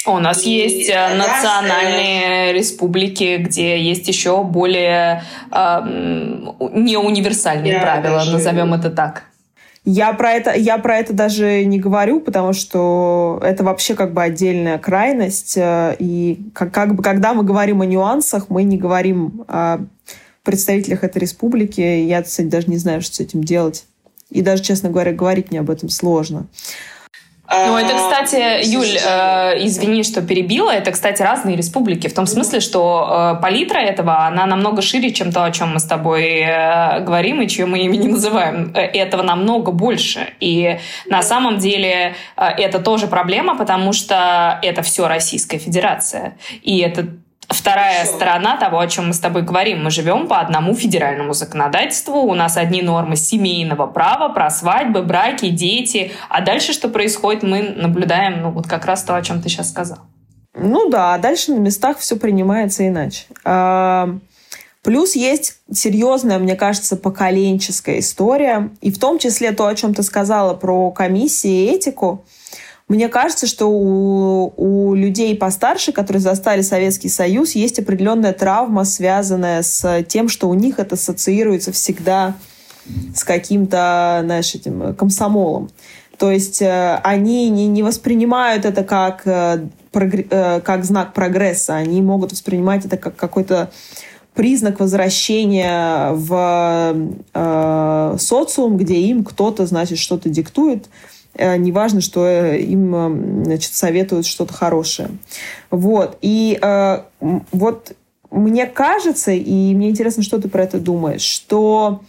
[0.07, 5.81] У нас и есть э, национальные республики, где есть еще более э,
[6.73, 8.31] неуниверсальные Я правила, даже...
[8.31, 9.25] назовем это так.
[9.83, 14.21] Я про это, я про это даже не говорю, потому что это вообще как бы
[14.21, 15.57] отдельная крайность.
[15.57, 19.79] Э, и как, как бы, когда мы говорим о нюансах, мы не говорим о
[20.43, 21.81] представителях этой республики.
[21.81, 23.85] Я, кстати, даже не знаю, что с этим делать.
[24.29, 26.45] И даже, честно говоря, говорить мне об этом сложно.
[27.51, 32.61] Ну, это, кстати, Юль, э, извини, что перебила, это, кстати, разные республики, в том смысле,
[32.61, 37.01] что э, палитра этого, она намного шире, чем то, о чем мы с тобой э,
[37.01, 38.71] говорим и чье мы имя не называем.
[38.73, 40.33] Э, этого намного больше.
[40.39, 46.37] И на самом деле э, это тоже проблема, потому что это все Российская Федерация.
[46.63, 47.07] И это
[47.47, 48.15] Вторая Все.
[48.15, 49.83] сторона того, о чем мы с тобой говорим.
[49.83, 52.21] Мы живем по одному федеральному законодательству.
[52.21, 56.11] У нас одни нормы семейного права про свадьбы, браки, дети.
[56.29, 59.69] А дальше что происходит, мы наблюдаем, ну, вот как раз то, о чем ты сейчас
[59.69, 59.99] сказал.
[60.53, 63.25] Ну да, а дальше на местах все принимается иначе.
[63.43, 64.17] А,
[64.83, 68.71] Плюс есть серьезная, мне кажется, поколенческая история.
[68.81, 72.25] И в том числе то, о чем ты сказала про комиссии и этику.
[72.91, 79.61] Мне кажется, что у, у людей постарше, которые застали Советский Союз, есть определенная травма, связанная
[79.61, 82.35] с тем, что у них это ассоциируется всегда
[83.15, 85.69] с каким-то, знаешь, этим комсомолом.
[86.17, 92.01] То есть э, они не, не воспринимают это как, э, э, как знак прогресса, они
[92.01, 93.71] могут воспринимать это как какой-то
[94.33, 100.89] признак возвращения в э, социум, где им кто-то, значит, что-то диктует.
[101.35, 105.09] Э, неважно, что э, им э, значит, советуют что-то хорошее.
[105.69, 106.17] Вот.
[106.21, 106.59] И
[107.51, 107.95] вот
[108.29, 112.01] мне кажется, и мне интересно, что ты про это думаешь, что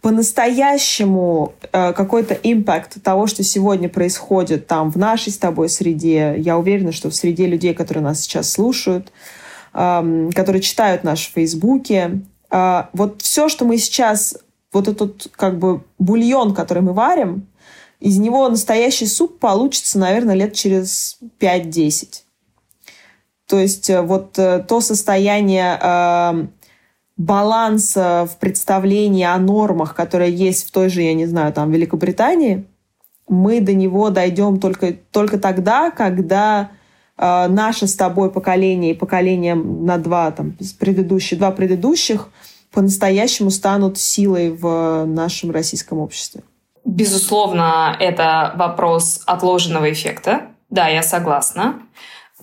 [0.00, 6.92] по-настоящему какой-то импакт того, что сегодня происходит там в нашей с тобой среде, я уверена,
[6.92, 9.12] что в среде людей, которые нас сейчас слушают,
[9.72, 12.20] которые читают наши фейсбуке.
[12.50, 14.36] Вот все, что мы сейчас,
[14.72, 17.47] вот этот как бы бульон, который мы варим,
[18.00, 22.22] из него настоящий суп получится, наверное, лет через 5-10.
[23.46, 26.48] То есть э, вот э, то состояние
[27.18, 32.64] баланса в представлении о нормах, которое есть в той же, я не знаю, там, Великобритании,
[33.28, 36.70] мы до него дойдем только, только тогда, когда
[37.18, 42.30] э, наше с тобой поколение и поколение на два, там, предыдущие, два предыдущих
[42.72, 46.42] по-настоящему станут силой в нашем российском обществе.
[46.88, 50.46] Безусловно, это вопрос отложенного эффекта.
[50.70, 51.82] Да, я согласна.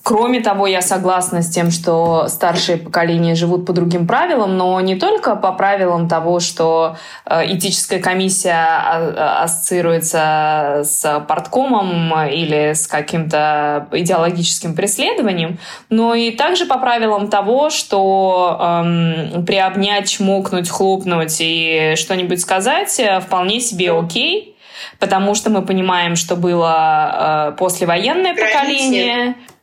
[0.05, 4.97] Кроме того, я согласна с тем, что старшие поколения живут по другим правилам, но не
[4.97, 13.87] только по правилам того, что э, этическая комиссия а, ассоциируется с порткомом или с каким-то
[13.93, 15.57] идеологическим преследованием,
[15.89, 23.21] но и также по правилам того, что эм, приобнять, чмокнуть, хлопнуть и что-нибудь сказать э,
[23.21, 24.55] вполне себе окей,
[24.99, 29.54] потому что мы понимаем, что было э, послевоенное поколение, Э,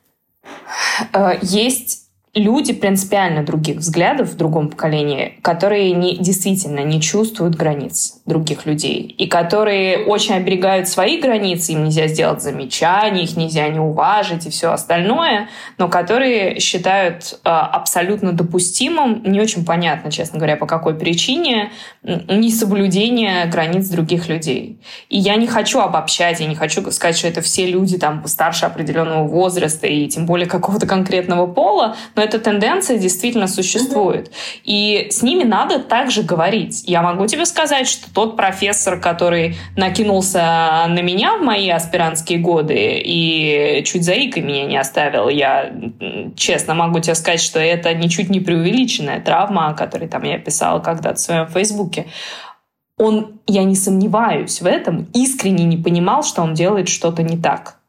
[1.42, 2.01] есть
[2.34, 9.14] люди принципиально других взглядов в другом поколении, которые не, действительно не чувствуют границ других людей
[9.18, 14.50] и которые очень оберегают свои границы, им нельзя сделать замечаний, их нельзя не уважить и
[14.50, 20.94] все остальное, но которые считают э, абсолютно допустимым, не очень понятно, честно говоря, по какой
[20.94, 21.70] причине,
[22.02, 24.80] несоблюдение границ других людей.
[25.10, 28.64] И я не хочу обобщать, я не хочу сказать, что это все люди там старше
[28.64, 34.30] определенного возраста и тем более какого-то конкретного пола, но эта тенденция действительно существует.
[34.64, 36.84] И с ними надо также говорить.
[36.86, 43.02] Я могу тебе сказать, что тот профессор, который накинулся на меня в мои аспирантские годы
[43.04, 45.72] и чуть заикой меня не оставил, я
[46.36, 50.80] честно могу тебе сказать, что это ничуть не преувеличенная травма, о которой там я писала
[50.80, 52.06] когда-то в своем фейсбуке
[53.02, 57.81] он, я не сомневаюсь в этом, искренне не понимал, что он делает что-то не так.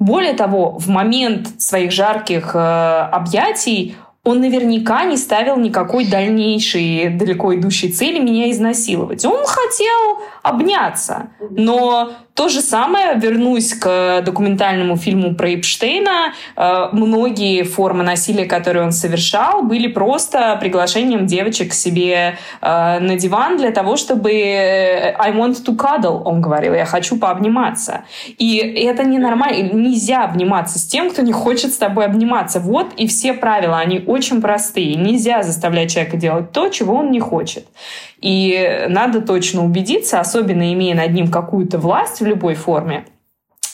[0.00, 7.54] Более того, в момент своих жарких э, объятий он наверняка не ставил никакой дальнейшей, далеко
[7.54, 9.24] идущей цели меня изнасиловать.
[9.24, 11.30] Он хотел обняться.
[11.50, 18.84] Но то же самое, вернусь к документальному фильму про Эпштейна, э, многие формы насилия, которые
[18.84, 25.14] он совершал, были просто приглашением девочек к себе э, на диван для того, чтобы э,
[25.18, 28.04] I want to cuddle, он говорил, я хочу пообниматься.
[28.38, 32.60] И это ненормально, нельзя обниматься с тем, кто не хочет с тобой обниматься.
[32.60, 34.96] Вот и все правила, они очень простые.
[34.96, 37.66] Нельзя заставлять человека делать то, чего он не хочет.
[38.20, 43.04] И надо точно убедиться, особенно имея над ним какую-то власть в любой форме,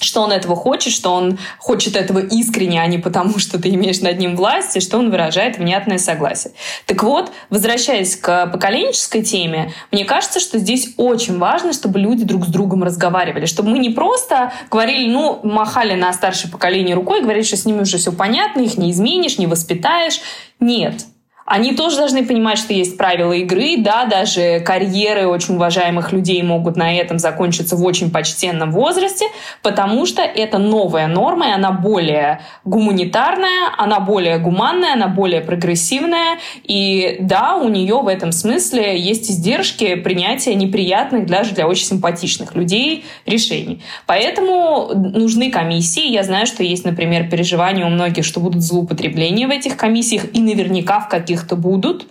[0.01, 4.01] что он этого хочет, что он хочет этого искренне, а не потому, что ты имеешь
[4.01, 6.53] над ним власть, и что он выражает внятное согласие.
[6.87, 12.45] Так вот, возвращаясь к поколенческой теме, мне кажется, что здесь очень важно, чтобы люди друг
[12.45, 17.45] с другом разговаривали, чтобы мы не просто говорили, ну, махали на старшее поколение рукой, говорили,
[17.45, 20.21] что с ними уже все понятно, их не изменишь, не воспитаешь.
[20.61, 21.05] Нет,
[21.47, 26.77] они тоже должны понимать, что есть правила игры, да, даже карьеры очень уважаемых людей могут
[26.77, 29.27] на этом закончиться в очень почтенном возрасте,
[29.63, 36.39] потому что это новая норма, и она более гуманитарная, она более гуманная, она более прогрессивная,
[36.65, 42.57] и да, у нее в этом смысле есть издержки принятия неприятных даже для очень симпатичных
[42.57, 43.83] людей решений.
[44.07, 46.11] Поэтому нужны комиссии.
[46.11, 50.41] Я знаю, что есть, например, переживания у многих, что будут злоупотребления в этих комиссиях, и
[50.41, 52.07] наверняка в каких каких-то будут.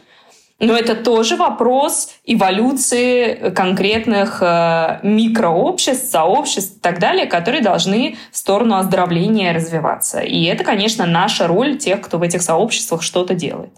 [0.58, 8.38] Но это тоже вопрос эволюции конкретных э, микрообществ, сообществ и так далее, которые должны в
[8.38, 10.22] сторону оздоровления развиваться.
[10.22, 13.72] И это, конечно, наша роль тех, кто в этих сообществах что-то делает.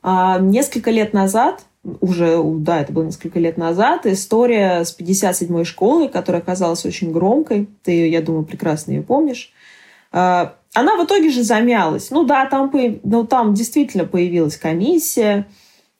[0.00, 1.64] А, несколько лет назад,
[2.00, 7.68] уже, да, это было несколько лет назад, история с 57-й школы, которая оказалась очень громкой,
[7.82, 9.50] ты, я думаю, прекрасно ее помнишь,
[10.12, 12.10] а, она в итоге же замялась.
[12.10, 12.70] Ну да, там,
[13.02, 15.46] ну, там действительно появилась комиссия,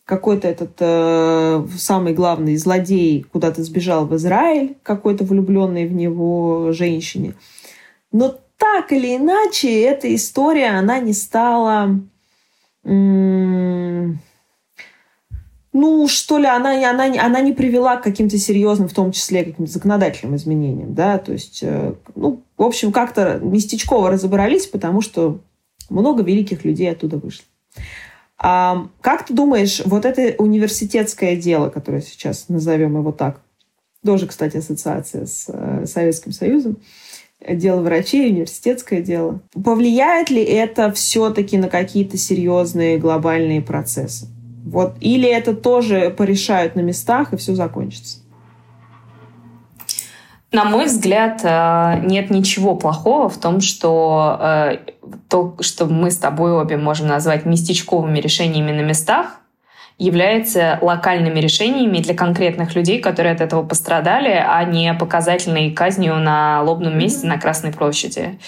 [0.04, 7.34] какой-то этот э, самый главный злодей куда-то сбежал в Израиль, какой-то влюбленный в него женщине.
[8.10, 12.00] Но так или иначе, эта история, она не стала...
[12.84, 14.18] М-
[15.80, 19.70] ну, что ли, она, она, она не привела к каким-то серьезным, в том числе, каким-то
[19.70, 25.40] законодательным изменениям, да, то есть, э, ну, в общем, как-то местечково разобрались, потому что
[25.88, 27.44] много великих людей оттуда вышло.
[28.38, 33.40] А как ты думаешь, вот это университетское дело, которое сейчас назовем его так,
[34.04, 36.78] тоже, кстати, ассоциация с э, Советским Союзом,
[37.48, 39.40] дело врачей, университетское дело.
[39.52, 44.26] Повлияет ли это все-таки на какие-то серьезные глобальные процессы?
[44.72, 48.18] Вот, или это тоже порешают на местах и все закончится?
[50.50, 54.78] На мой взгляд, э, нет ничего плохого в том, что э,
[55.28, 59.40] то, что мы с тобой обе можем назвать местечковыми решениями на местах,
[59.98, 66.62] является локальными решениями для конкретных людей, которые от этого пострадали, а не показательной казнью на
[66.62, 68.38] лобном месте на Красной площади.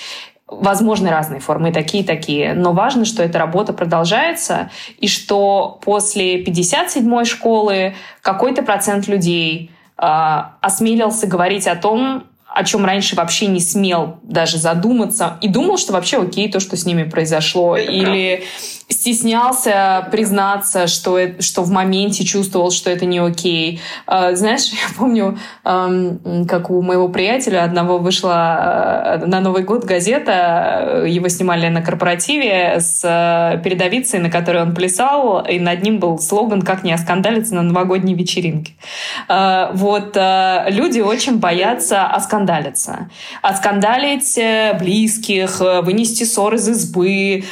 [0.51, 2.55] Возможны разные формы, такие такие.
[2.55, 10.57] Но важно, что эта работа продолжается, и что после 57-й школы какой-то процент людей а,
[10.61, 15.93] осмелился говорить о том, о чем раньше вообще не смел даже задуматься и думал, что
[15.93, 17.77] вообще окей то, что с ними произошло.
[17.77, 18.45] Или
[18.91, 23.81] стеснялся признаться, что, что в моменте чувствовал, что это не окей.
[24.07, 31.05] А, знаешь, я помню, как у моего приятеля одного вышла э, на Новый год газета,
[31.07, 36.19] его снимали на корпоративе с э, передовицей, на которой он плясал, и над ним был
[36.19, 38.73] слоган «Как не оскандалиться на новогодней вечеринке».
[39.29, 43.09] А, вот э, люди очень боятся оскандалиться.
[43.43, 44.39] Оскандалить
[44.79, 47.45] близких, вынести ссор из избы,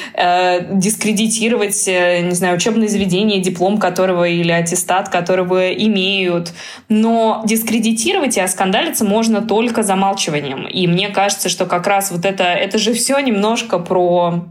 [0.73, 6.53] дискредитировать дискредитировать, э, не знаю, учебное заведение, диплом которого или аттестат которого имеют.
[6.89, 10.67] Но дискредитировать и оскандалиться можно только замалчиванием.
[10.67, 14.45] И мне кажется, что как раз вот это, это же все немножко про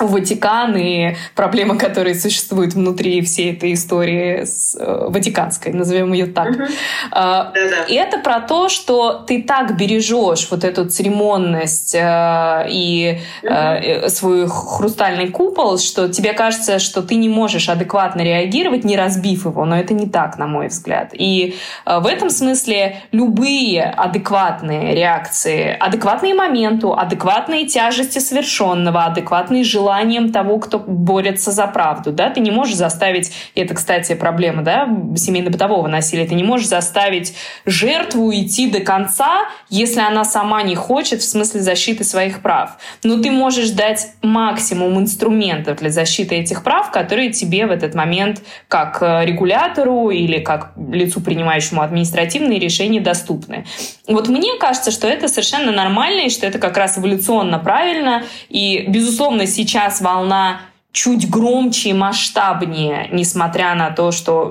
[0.00, 6.48] Ватикан и проблемы, которые существуют внутри всей этой истории с, э, ватиканской, назовем ее так.
[6.48, 6.68] Uh-huh.
[7.12, 7.52] Uh,
[7.88, 14.08] И это про то, что ты так бережешь вот эту церемонность э, и uh-huh.
[14.08, 19.64] свой хрустальный купол, что тебе кажется, что ты не можешь адекватно реагировать, не разбив его,
[19.64, 21.10] но это не так, на мой взгляд.
[21.12, 21.54] И
[21.86, 30.58] в этом смысле любые адекватные реакции, адекватные моменту, адекватные тяжести совершенного, адекватные желания желанием того,
[30.58, 32.12] кто борется за правду.
[32.12, 32.30] Да?
[32.30, 37.34] Ты не можешь заставить, и это, кстати, проблема да, семейно-бытового насилия, ты не можешь заставить
[37.66, 42.78] жертву идти до конца, если она сама не хочет в смысле защиты своих прав.
[43.02, 48.42] Но ты можешь дать максимум инструментов для защиты этих прав, которые тебе в этот момент
[48.68, 53.66] как э, регулятору или как лицу, принимающему административные решения, доступны.
[54.08, 58.22] Вот мне кажется, что это совершенно нормально, и что это как раз эволюционно правильно.
[58.48, 60.60] И, безусловно, сейчас сейчас волна
[60.94, 64.44] чуть громче и масштабнее, несмотря на то, что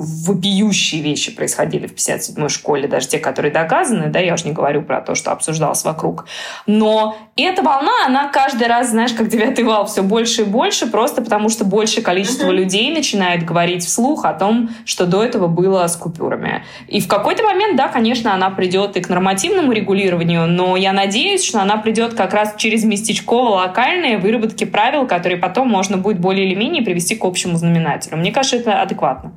[0.00, 4.80] вопиющие вещи происходили в 57-й школе, даже те, которые доказаны, да, я уж не говорю
[4.80, 6.24] про то, что обсуждалось вокруг.
[6.66, 11.20] Но эта волна, она каждый раз, знаешь, как девятый вал, все больше и больше, просто
[11.20, 12.54] потому что большее количество uh-huh.
[12.54, 16.64] людей начинает говорить вслух о том, что до этого было с купюрами.
[16.88, 21.44] И в какой-то момент, да, конечно, она придет и к нормативному регулированию, но я надеюсь,
[21.44, 26.46] что она придет как раз через местечково-локальные выработки правил, которые потом можно можно будет более
[26.46, 28.16] или менее привести к общему знаменателю.
[28.16, 29.32] Мне кажется, это адекватно.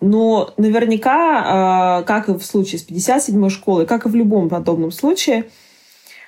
[0.00, 4.90] Но наверняка, э, как и в случае с 57-й школой, как и в любом подобном
[4.90, 5.44] случае,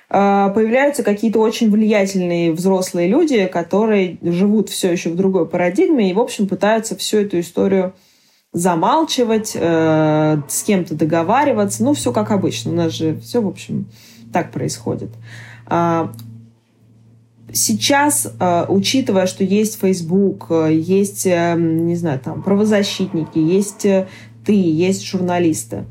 [0.09, 6.13] э, появляются какие-то очень влиятельные взрослые люди, которые живут все еще в другой парадигме и,
[6.13, 7.93] в общем, пытаются всю эту историю
[8.53, 11.83] замалчивать, э, с кем-то договариваться.
[11.83, 12.71] Ну, все как обычно.
[12.71, 13.87] У нас же все, в общем,
[14.31, 15.09] так происходит.
[17.55, 23.85] Сейчас, э, учитывая, что есть Facebook, э, есть, э, не знаю, там, правозащитники, есть
[24.43, 25.85] ты, есть журналисты,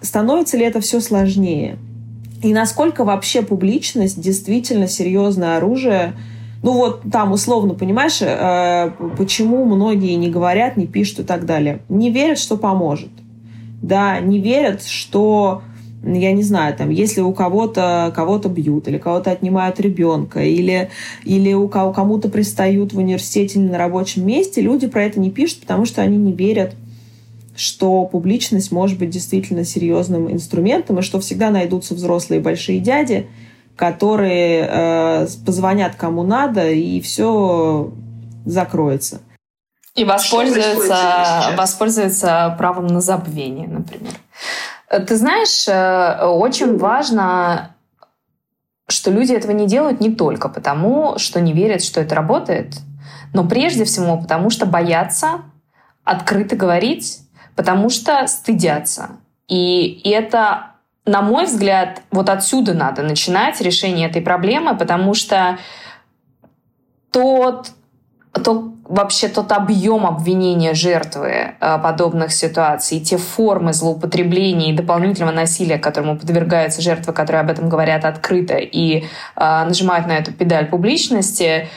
[0.00, 1.76] становится ли это все сложнее?
[2.42, 6.14] И насколько вообще публичность действительно серьезное оружие?
[6.62, 8.18] Ну вот там условно, понимаешь,
[9.16, 11.80] почему многие не говорят, не пишут и так далее.
[11.88, 13.10] Не верят, что поможет.
[13.80, 15.62] Да, не верят, что
[16.04, 20.90] я не знаю, там, если у кого-то кого-то бьют, или кого-то отнимают ребенка, или,
[21.24, 25.30] или у кого кому-то пристают в университете или на рабочем месте, люди про это не
[25.30, 26.74] пишут, потому что они не верят,
[27.56, 33.26] что публичность может быть действительно серьезным инструментом, и что всегда найдутся взрослые большие дяди,
[33.76, 37.92] которые э, позвонят кому надо, и все
[38.44, 39.20] закроется.
[39.94, 44.12] И воспользуются, воспользуются правом на забвение, например.
[44.88, 47.74] Э, ты знаешь, э, очень важно,
[48.88, 52.74] что люди этого не делают не только потому, что не верят, что это работает,
[53.34, 55.42] но прежде всего потому, что боятся
[56.04, 57.20] открыто говорить,
[57.56, 59.10] потому что стыдятся.
[59.48, 60.72] И это,
[61.04, 65.58] на мой взгляд, вот отсюда надо начинать решение этой проблемы, потому что
[67.10, 67.70] тот,
[68.32, 75.78] то вообще тот объем обвинения жертвы э, подобных ситуаций, те формы злоупотребления и дополнительного насилия,
[75.78, 79.04] которому подвергаются жертвы, которые об этом говорят открыто и э,
[79.36, 81.68] нажимают на эту педаль публичности,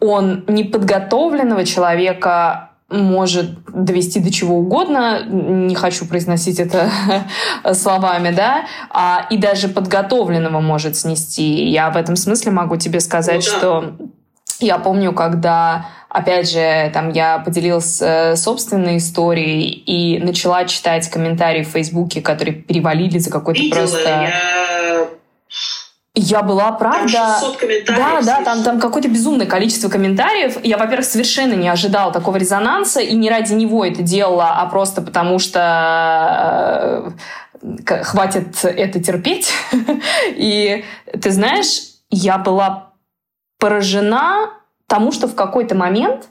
[0.00, 6.90] он неподготовленного человека может довести до чего угодно, не хочу произносить это
[7.72, 11.68] словами, да, а, и даже подготовленного может снести.
[11.68, 13.58] Я в этом смысле могу тебе сказать, ну, да.
[13.58, 13.96] что
[14.60, 21.62] я помню, когда опять же, там я поделилась э, собственной историей и начала читать комментарии
[21.62, 24.08] в Фейсбуке, которые перевалили за какой-то просто...
[24.08, 25.06] Я...
[26.16, 27.12] Я была, правда...
[27.12, 28.04] Там 600 комментариев.
[28.04, 30.58] Да, да, там, там какое-то безумное количество комментариев.
[30.64, 35.02] Я, во-первых, совершенно не ожидала такого резонанса, и не ради него это делала, а просто
[35.02, 37.14] потому что
[37.62, 39.52] э, хватит это терпеть.
[40.34, 40.84] И
[41.20, 41.80] ты знаешь,
[42.10, 42.89] я была
[43.60, 44.50] поражена
[44.88, 46.28] тому, что в какой-то момент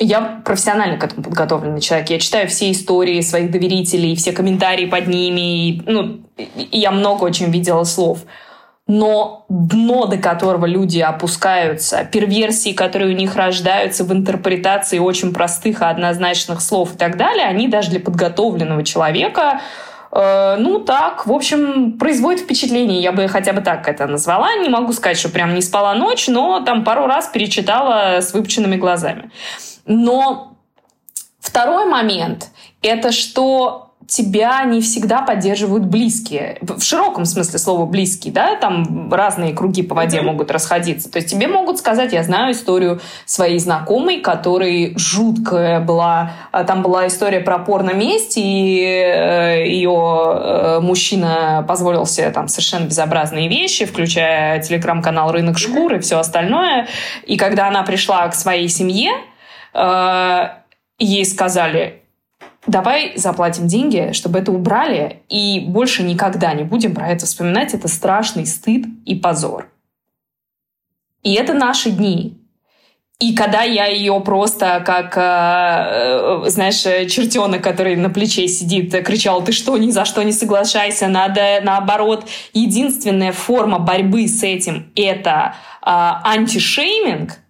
[0.00, 2.10] я профессионально к этому подготовленный человек.
[2.10, 5.68] Я читаю все истории своих доверителей, все комментарии под ними.
[5.68, 8.20] И, ну, и я много очень видела слов.
[8.86, 15.80] Но дно, до которого люди опускаются, перверсии, которые у них рождаются в интерпретации очень простых
[15.80, 19.60] и однозначных слов и так далее, они даже для подготовленного человека
[20.14, 23.02] ну, так, в общем, производит впечатление.
[23.02, 24.54] Я бы хотя бы так это назвала.
[24.56, 28.76] Не могу сказать, что прям не спала ночь, но там пару раз перечитала с выпученными
[28.76, 29.32] глазами.
[29.86, 30.56] Но
[31.40, 32.50] второй момент–
[32.82, 36.58] это что тебя не всегда поддерживают близкие.
[36.60, 40.22] В широком смысле слова близкие, да, там разные круги по воде mm-hmm.
[40.22, 41.10] могут расходиться.
[41.10, 46.82] То есть тебе могут сказать, я знаю историю своей знакомой, которой жуткая была, а, там
[46.82, 53.84] была история про порно-месть, и э, ее э, мужчина позволил себе там совершенно безобразные вещи,
[53.86, 56.88] включая телеграм-канал «Рынок шкур» и все остальное.
[57.26, 59.12] И когда она пришла к своей семье,
[59.72, 60.48] э,
[60.98, 62.03] ей сказали,
[62.66, 67.74] давай заплатим деньги, чтобы это убрали, и больше никогда не будем про это вспоминать.
[67.74, 69.68] Это страшный стыд и позор.
[71.22, 72.38] И это наши дни.
[73.20, 79.42] И когда я ее просто как, э, э, знаешь, чертенок, который на плече сидит, кричал,
[79.42, 82.26] ты что, ни за что не соглашайся, надо наоборот.
[82.52, 87.38] Единственная форма борьбы с этим— это э, антишейминг—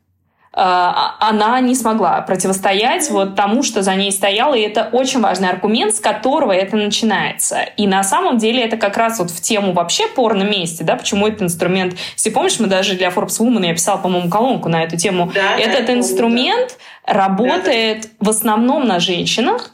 [0.57, 5.95] она не смогла противостоять вот тому, что за ней стояло, и это очень важный аргумент,
[5.95, 7.61] с которого это начинается.
[7.77, 11.27] И на самом деле это как раз вот в тему вообще порно месте, да, почему
[11.27, 14.97] этот инструмент, если помнишь, мы даже для Forbes Woman, я писала, по-моему, колонку на эту
[14.97, 17.15] тему, да, этот инструмент да.
[17.15, 18.09] работает да.
[18.21, 19.74] в основном на женщинах,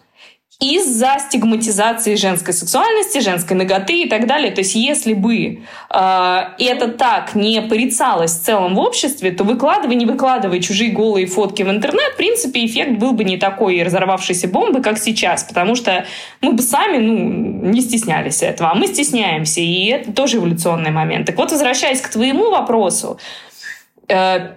[0.60, 4.52] из-за стигматизации женской сексуальности, женской ноготы и так далее.
[4.52, 9.96] То есть если бы э, это так не порицалось в целом в обществе, то выкладывай,
[9.96, 14.48] не выкладывай чужие голые фотки в интернет, в принципе, эффект был бы не такой разорвавшейся
[14.48, 16.04] бомбы, как сейчас, потому что
[16.42, 21.26] мы бы сами ну, не стеснялись этого, а мы стесняемся, и это тоже эволюционный момент.
[21.26, 23.18] Так вот, возвращаясь к твоему вопросу,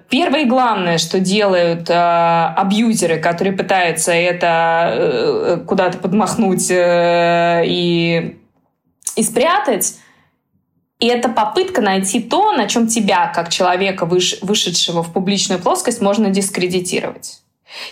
[0.10, 8.40] первое и главное, что делают э, абьюзеры, которые пытаются это э, куда-то подмахнуть э, и,
[9.16, 9.98] и спрятать,
[11.00, 16.02] и это попытка найти то, на чем тебя, как человека, выш, вышедшего в публичную плоскость,
[16.02, 17.43] можно дискредитировать.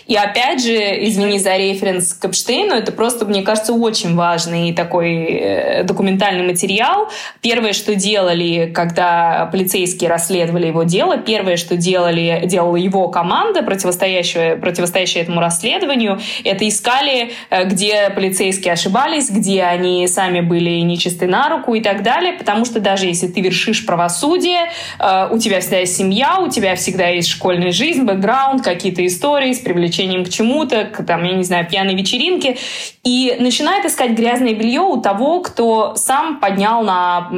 [0.06, 5.24] И опять же, извини за референс к Эпштейну, это просто, мне кажется, очень важный такой
[5.24, 7.08] э, документальный материал.
[7.40, 14.56] Первое, что делали, когда полицейские расследовали его дело, первое, что делали, делала его команда, противостоящая,
[14.56, 21.48] противостоящая этому расследованию, это искали, э, где полицейские ошибались, где они сами были нечисты на
[21.48, 25.78] руку и так далее, потому что даже если ты вершишь правосудие, э, у тебя всегда
[25.78, 31.04] есть семья, у тебя всегда есть школьная жизнь, бэкграунд, какие-то истории привлечением к чему-то, к,
[31.04, 32.56] там, я не знаю, пьяной вечеринке,
[33.04, 37.28] и начинает искать грязное белье у того, кто сам поднял на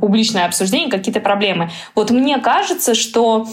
[0.00, 1.70] публичное обсуждение какие-то проблемы.
[1.94, 3.46] Вот мне кажется, что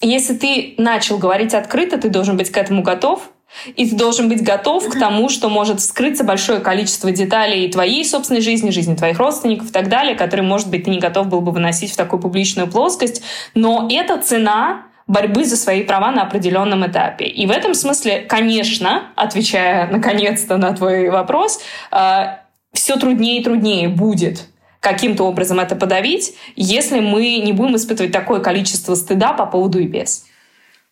[0.00, 3.30] если ты начал говорить открыто, ты должен быть к этому готов,
[3.76, 8.40] и ты должен быть готов к тому, что может вскрыться большое количество деталей твоей собственной
[8.40, 11.50] жизни, жизни твоих родственников и так далее, которые, может быть, ты не готов был бы
[11.50, 13.22] выносить в такую публичную плоскость.
[13.54, 17.26] Но это цена борьбы за свои права на определенном этапе.
[17.26, 22.36] И в этом смысле, конечно, отвечая наконец-то на твой вопрос, э,
[22.72, 24.46] все труднее и труднее будет
[24.78, 29.88] каким-то образом это подавить, если мы не будем испытывать такое количество стыда по поводу и
[29.88, 30.26] без.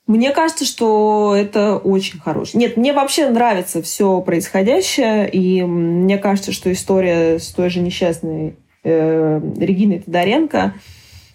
[0.09, 2.59] Мне кажется, что это очень хорошо.
[2.59, 8.57] Нет, мне вообще нравится все происходящее, и мне кажется, что история с той же несчастной
[8.83, 10.75] э, Региной Тодоренко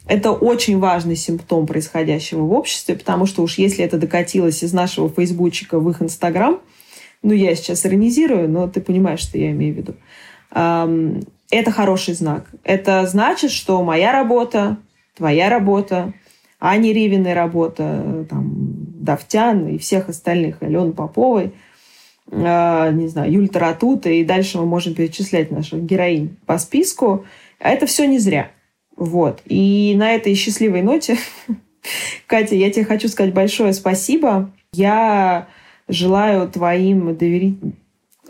[0.07, 5.09] это очень важный симптом происходящего в обществе, потому что уж если это докатилось из нашего
[5.09, 6.59] фейсбучика в их инстаграм,
[7.21, 9.95] ну, я сейчас иронизирую, но ты понимаешь, что я имею в виду.
[10.51, 12.49] Это хороший знак.
[12.63, 14.77] Это значит, что моя работа,
[15.15, 16.13] твоя работа,
[16.59, 18.51] Ани Ривиной работа, там,
[19.03, 21.53] Давтян и всех остальных, Алены Поповой,
[22.31, 27.25] э, не знаю, Юль Таратута, и дальше мы можем перечислять наших героинь по списку.
[27.59, 28.49] А это все не зря.
[28.95, 29.41] Вот.
[29.45, 31.17] И на этой счастливой ноте,
[32.27, 34.51] Катя, я тебе хочу сказать большое спасибо.
[34.73, 35.47] Я
[35.87, 37.73] желаю твоим доверителям,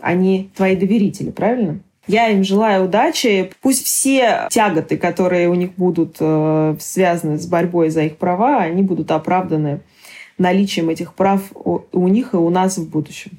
[0.00, 1.80] они твои доверители, правильно?
[2.06, 3.50] Я им желаю удачи.
[3.62, 8.82] Пусть все тяготы, которые у них будут э, связаны с борьбой за их права, они
[8.82, 9.80] будут оправданы
[10.36, 13.38] наличием этих прав у, у них и у нас в будущем.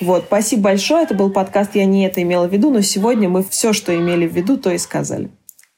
[0.00, 1.02] Вот, спасибо большое.
[1.02, 4.26] Это был подкаст «Я не это имела в виду», но сегодня мы все, что имели
[4.26, 5.28] в виду, то и сказали.